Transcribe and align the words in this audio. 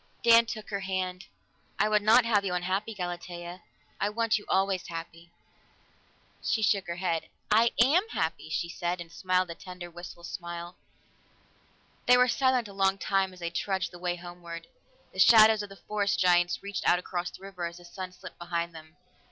Dan 0.23 0.47
took 0.47 0.71
her 0.71 0.79
hand. 0.79 1.27
"I 1.77 1.87
would 1.87 2.01
not 2.01 2.25
have 2.25 2.43
you 2.43 2.55
unhappy, 2.55 2.95
Galatea. 2.95 3.61
I 3.99 4.09
want 4.09 4.39
you 4.39 4.45
always 4.49 4.87
happy." 4.87 5.29
She 6.43 6.63
shook 6.63 6.87
her 6.87 6.95
head. 6.95 7.27
"I 7.51 7.71
am 7.79 8.09
happy," 8.09 8.49
she 8.49 8.67
said, 8.67 8.99
and 8.99 9.11
smiled 9.11 9.51
a 9.51 9.53
tender, 9.53 9.91
wistful 9.91 10.23
smile. 10.23 10.75
They 12.07 12.17
were 12.17 12.27
silent 12.27 12.67
a 12.67 12.73
long 12.73 12.97
time 12.97 13.31
as 13.31 13.41
they 13.41 13.51
trudged 13.51 13.91
the 13.91 13.99
way 13.99 14.15
homeward. 14.15 14.65
The 15.13 15.19
shadows 15.19 15.61
of 15.61 15.69
the 15.69 15.75
forest 15.75 16.17
giants 16.17 16.63
reached 16.63 16.89
out 16.89 16.97
across 16.97 17.29
the 17.29 17.43
river 17.43 17.67
as 17.67 17.77
the 17.77 17.85
sun 17.85 18.11
slipped 18.11 18.39
behind 18.39 18.73
them. 18.73 18.95